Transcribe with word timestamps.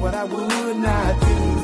what 0.00 0.14
I 0.14 0.24
would 0.24 0.76
not 0.78 1.20
do. 1.20 1.57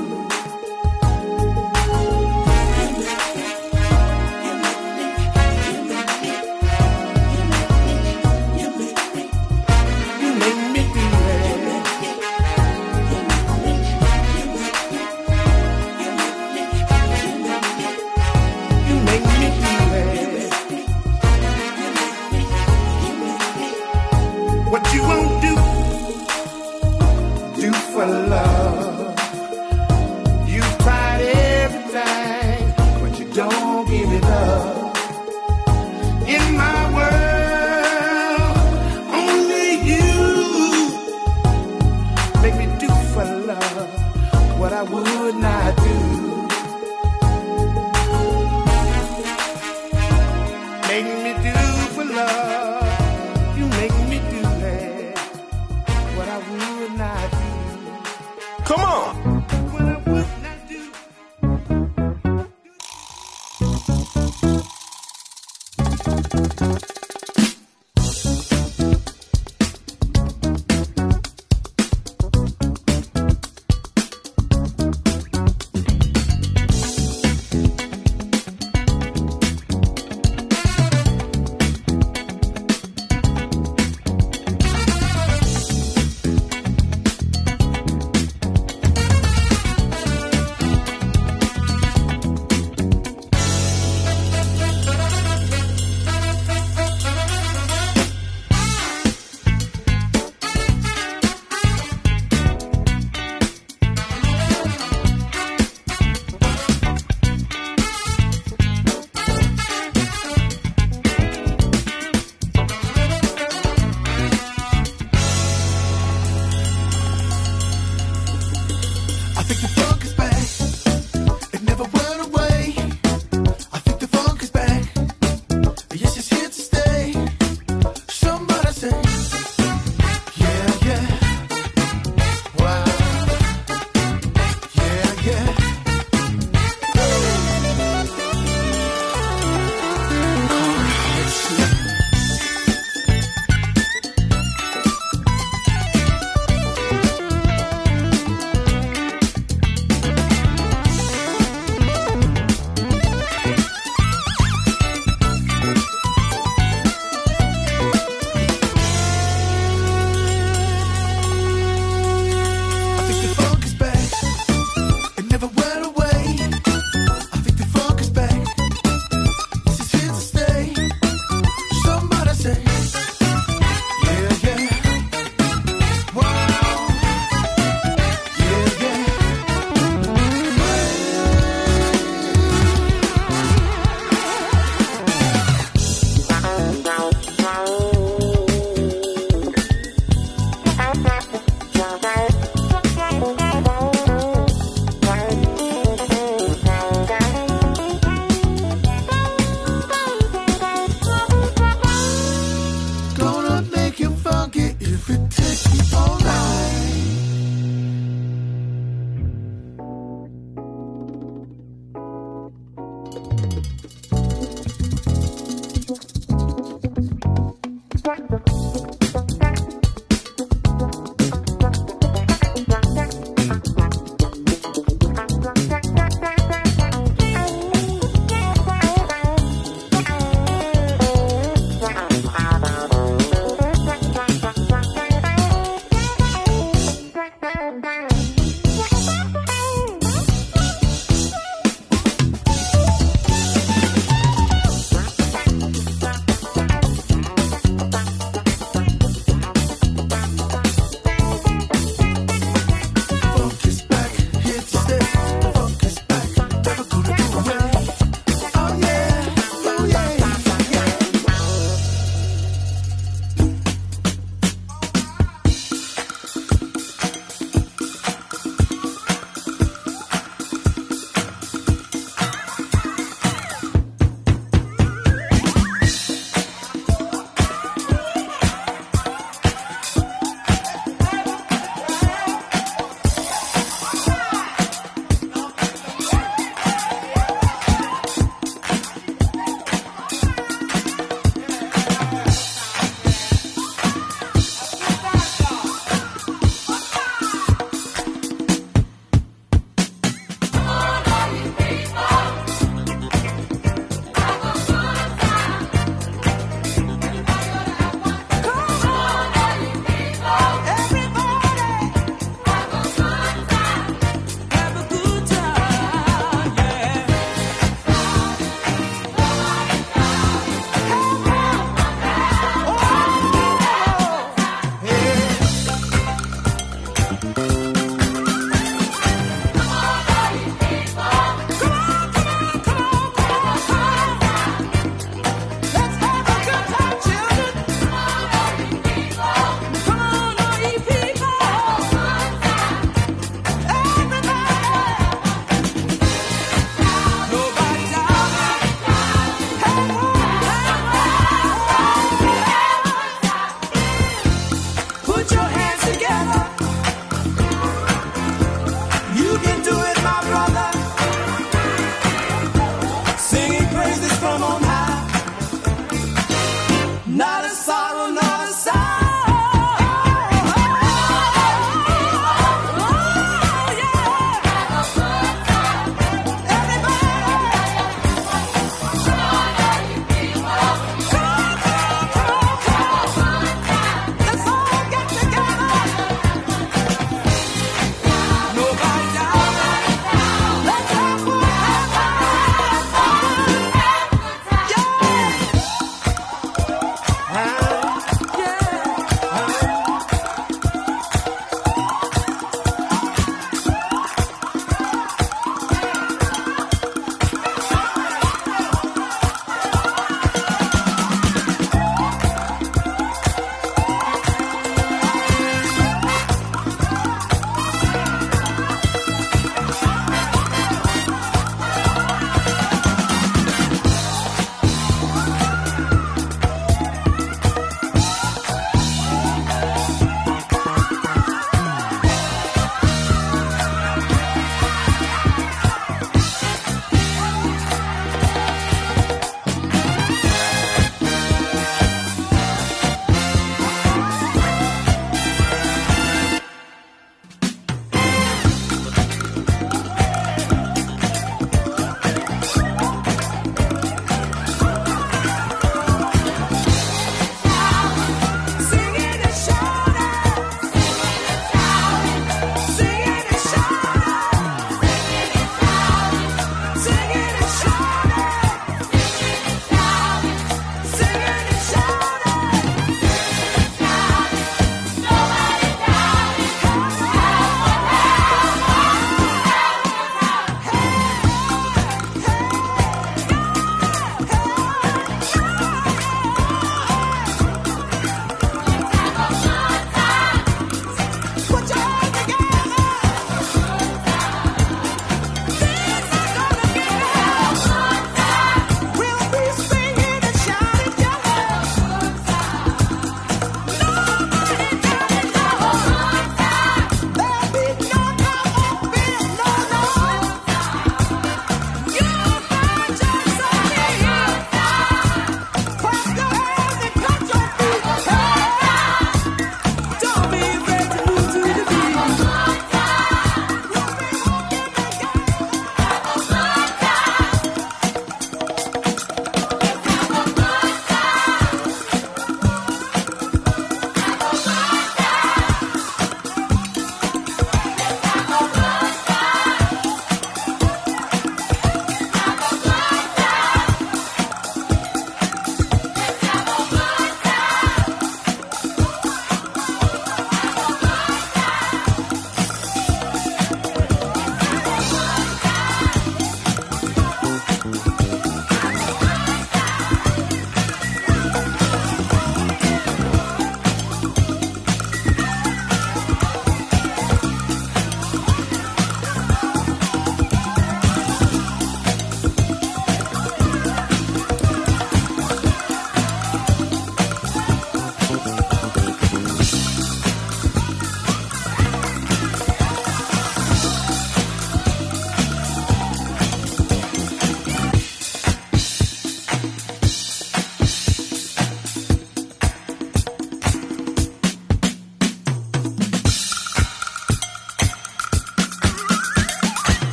Here 126.95 127.24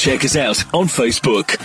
Check 0.00 0.24
us 0.24 0.34
out 0.34 0.64
on 0.72 0.86
Facebook. 0.86 1.59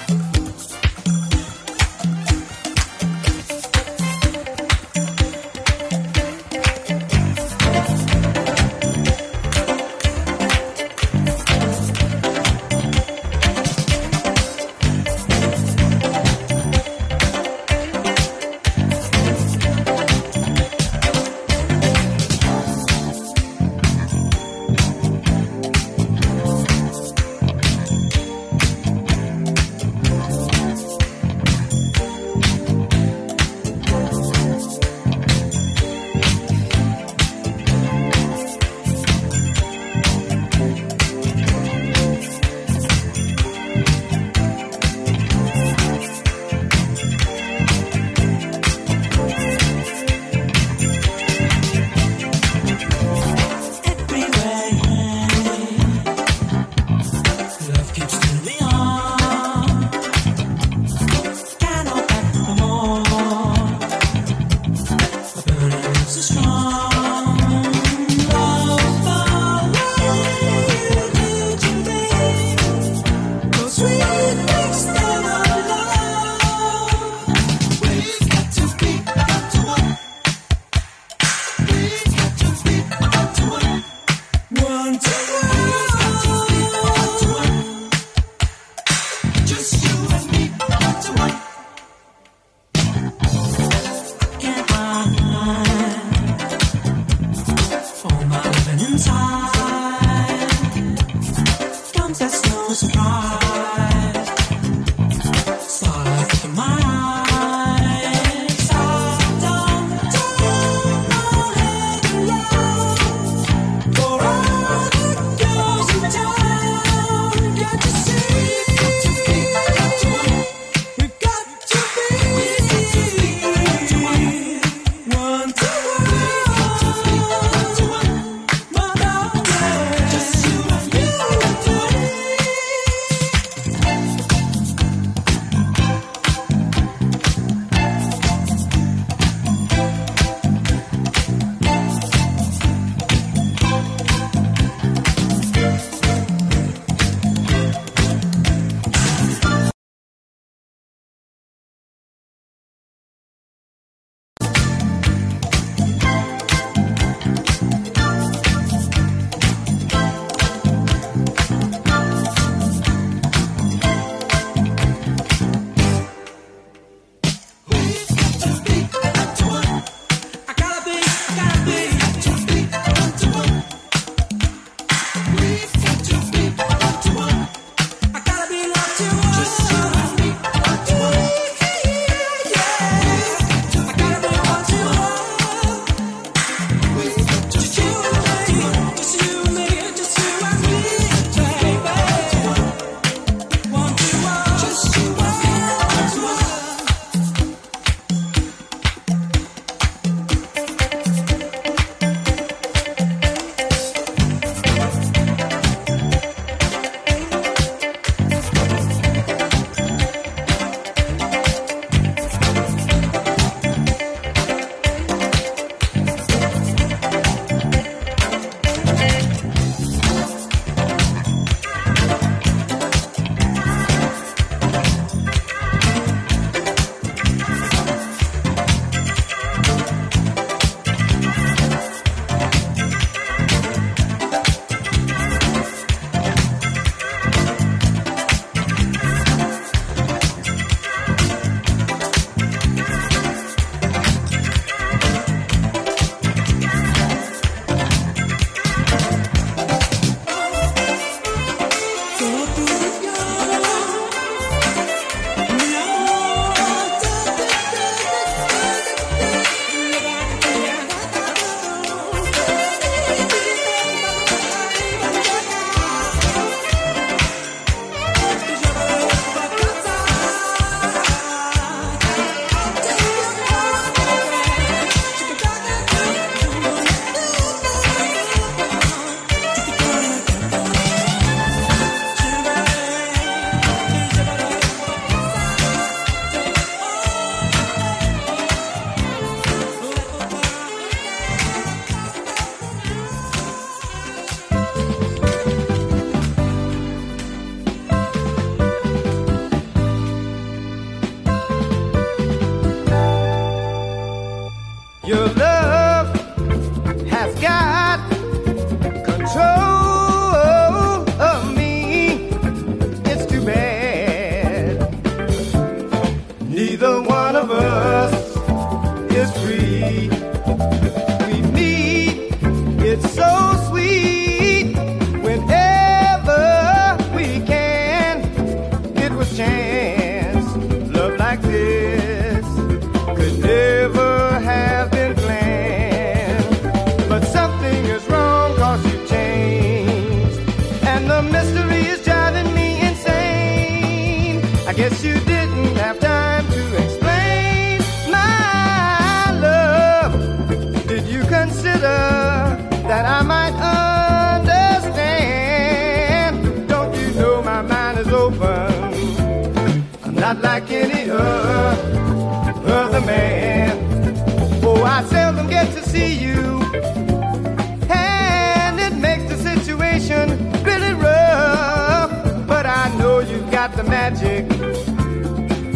magic. 374.10 374.48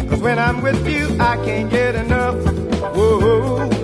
Cause 0.08 0.20
when 0.20 0.38
I'm 0.38 0.62
with 0.62 0.86
you, 0.86 1.16
I 1.18 1.36
can't 1.44 1.68
get 1.68 1.96
enough. 1.96 2.36
Whoa. 2.94 3.79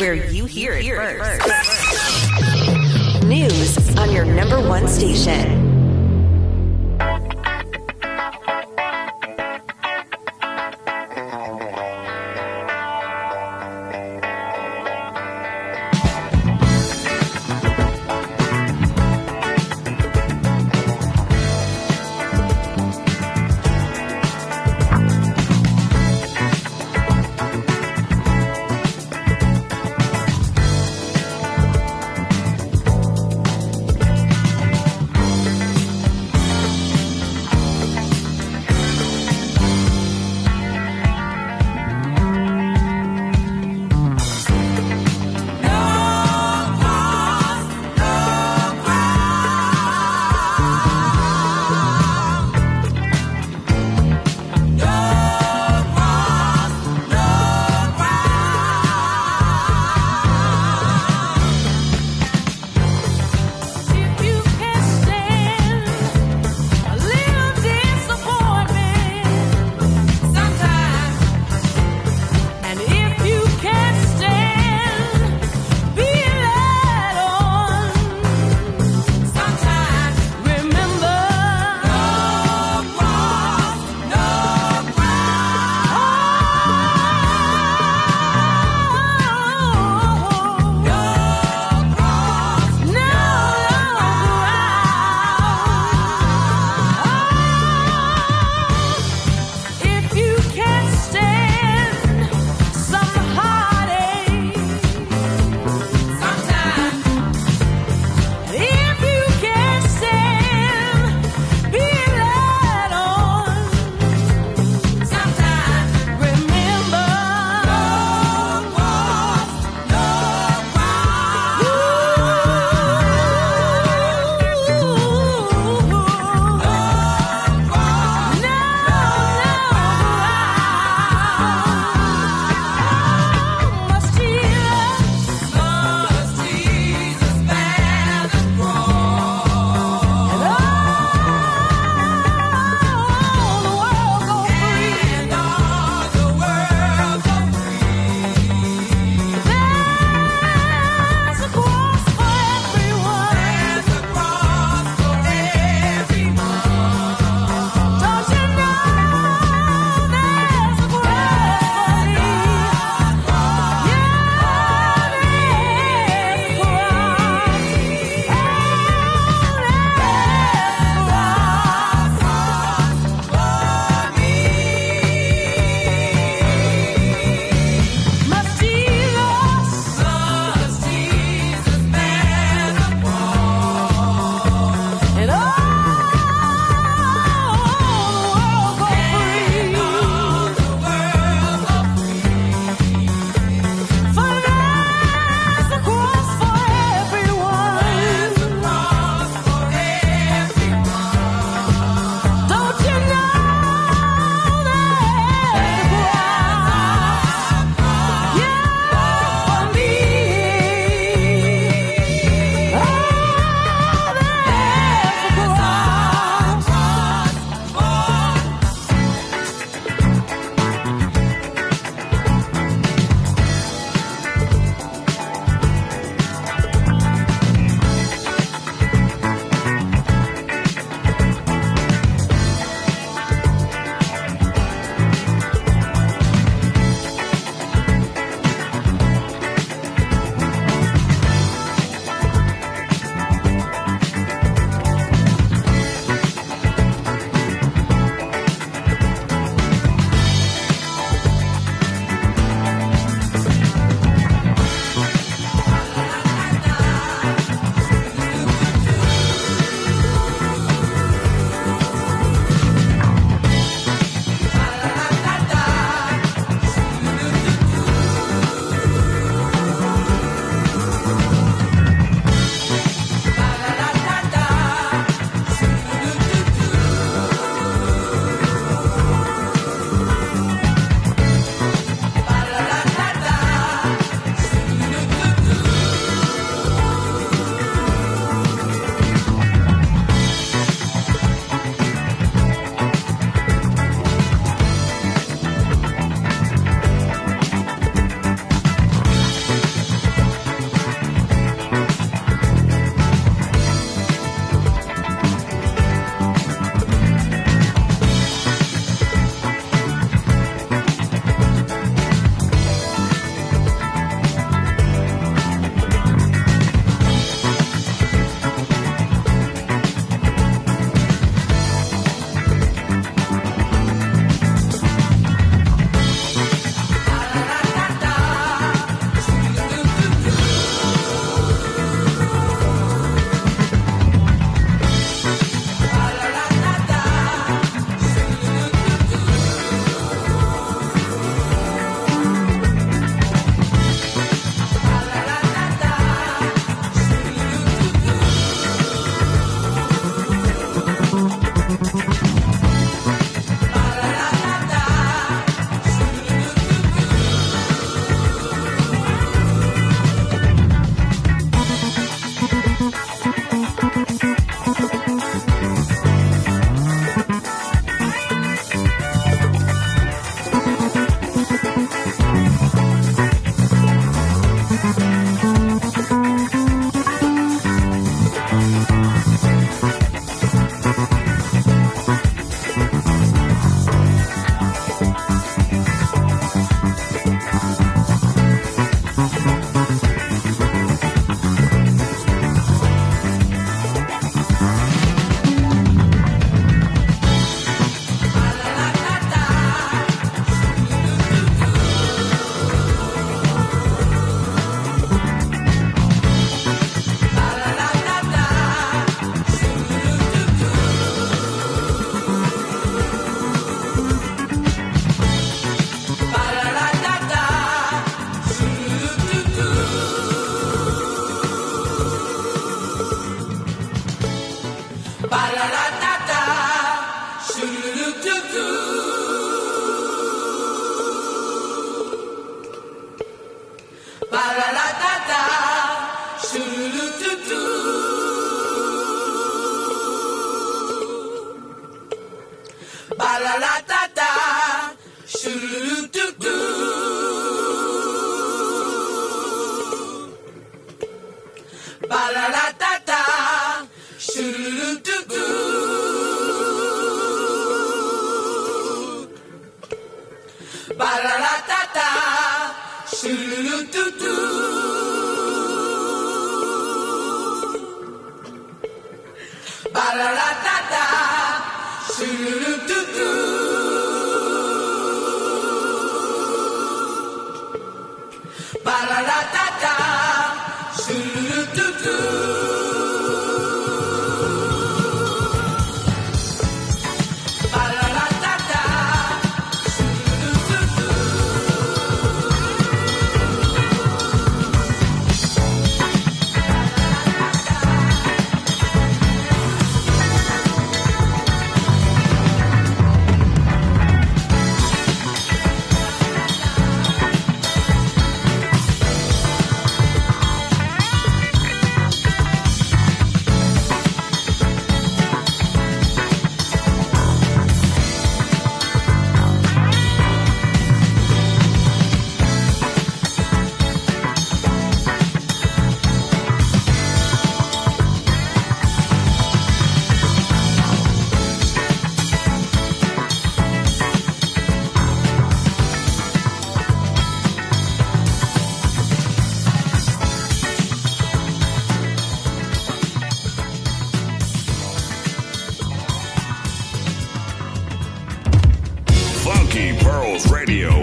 where 0.00 0.14
you 0.14 0.46
hear 0.46 0.72
it 0.72 1.18
first. 1.18 1.46
News 3.26 3.96
on 3.98 4.10
your 4.10 4.24
number 4.24 4.58
one 4.66 4.88
station. 4.88 5.49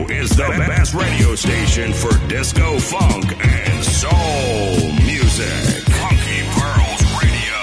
is 0.10 0.30
the 0.30 0.48
best 0.67 0.93
radio 0.93 1.36
station 1.36 1.93
for 1.93 2.17
disco, 2.28 2.80
funk, 2.80 3.26
and 3.46 3.84
soul 3.84 4.91
music. 5.06 5.84
Funky 5.96 6.43
Pearls 6.56 7.04
Radio. 7.22 7.58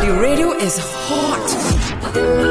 The 0.00 0.18
radio 0.20 0.52
is 0.52 0.78
hot. 0.78 2.43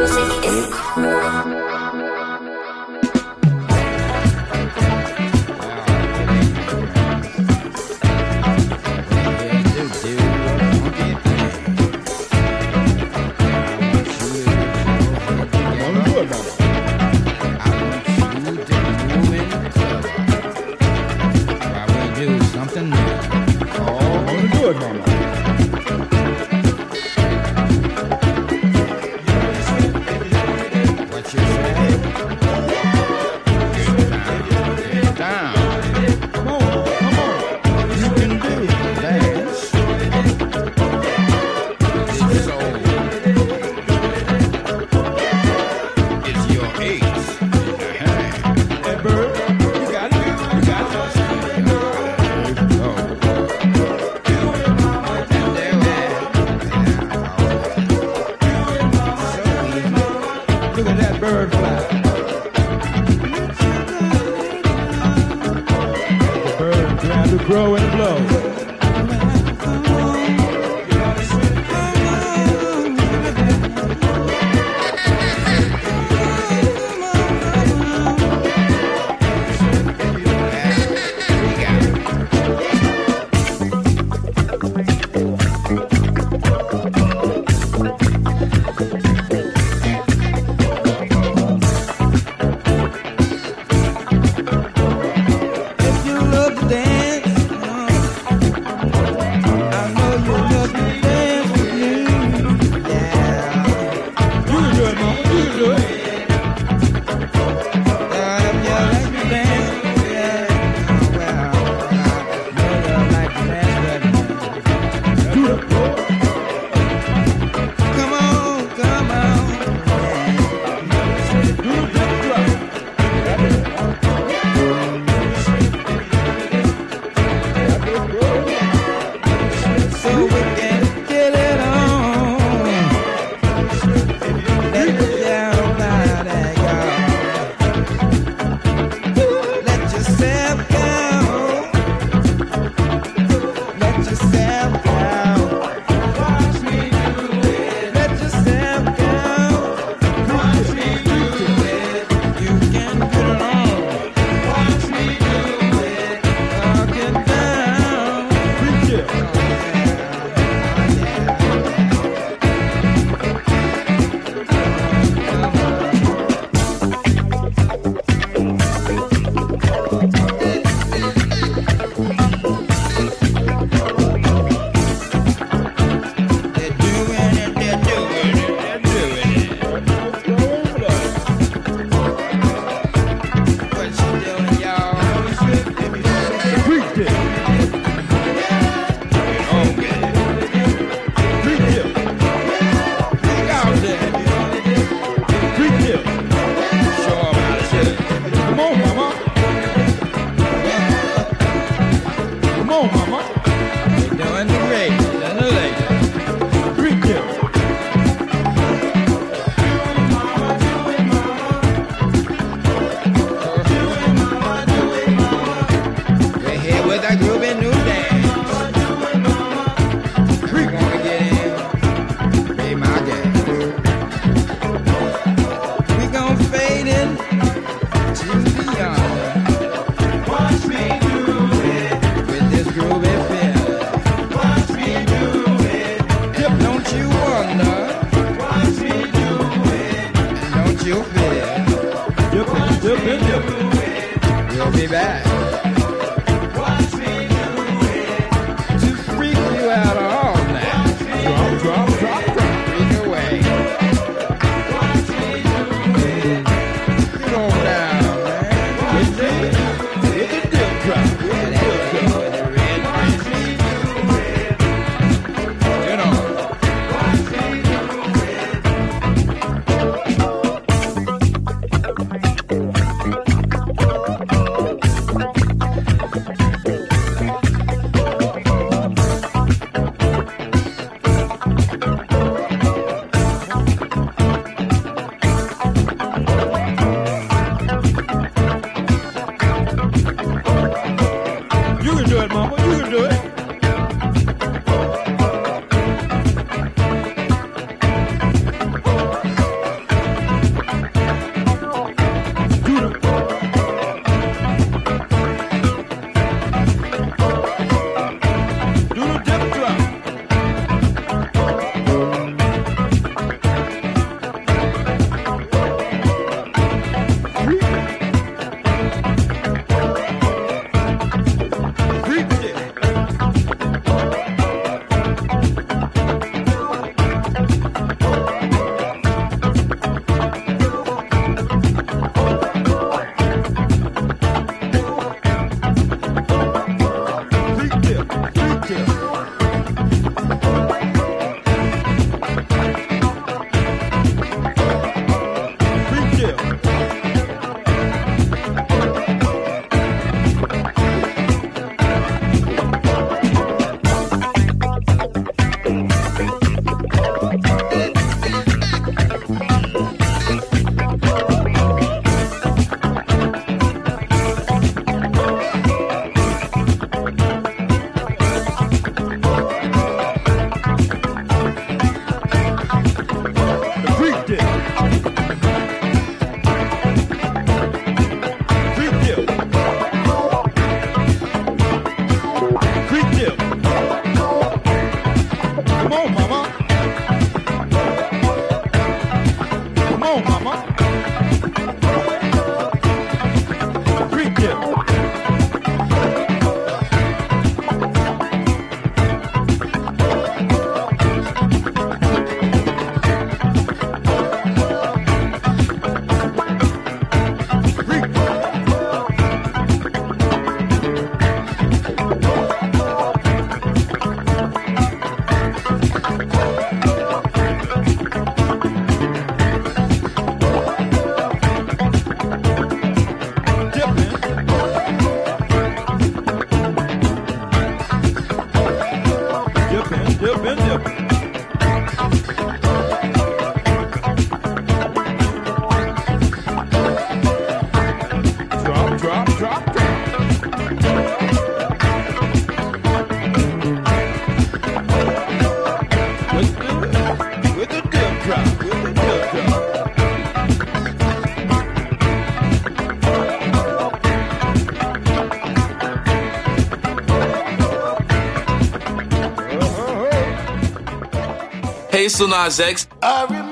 Hey, 462.04 462.10
Sunaz 462.10 462.60
X. 462.60 462.86
I 463.02 463.24
remember, 463.24 463.40
I 463.40 463.43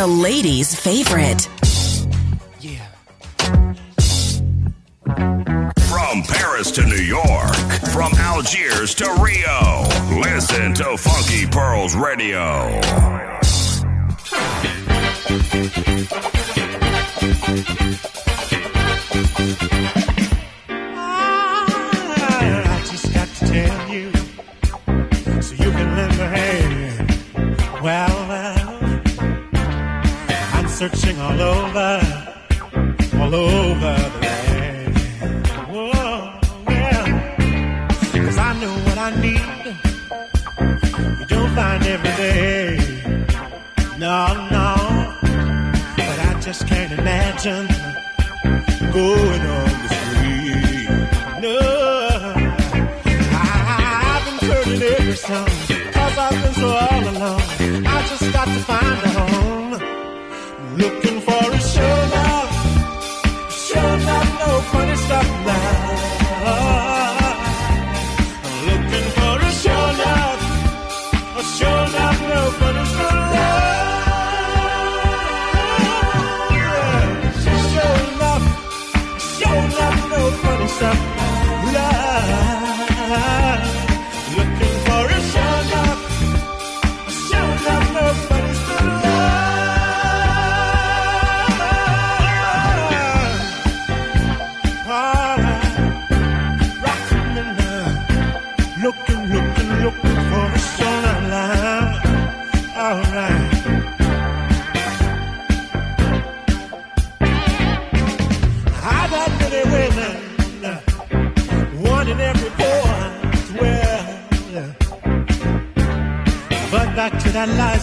the 0.00 0.06
ladies' 0.06 0.74
favorite. 0.74 1.46
Yeah. 2.58 2.86
From 5.90 6.22
Paris 6.22 6.70
to 6.70 6.86
New 6.86 7.04
York, 7.04 7.54
from 7.92 8.10
Algiers 8.14 8.94
to 8.94 9.04
Rio, 9.20 9.84
listen 10.18 10.72
to 10.72 10.96
Funky 10.96 11.46
Pearls 11.46 11.94
Radio. 11.94 12.80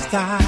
style. 0.09 0.46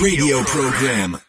Radio 0.00 0.42
program, 0.44 1.20